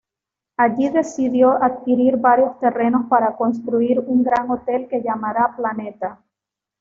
[0.57, 6.19] Allí decidió adquirir varios terrenos para construir un gran hotel que llamara Planeta.